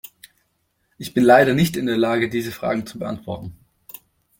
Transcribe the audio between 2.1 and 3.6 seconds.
diese Fragen zu beantworten.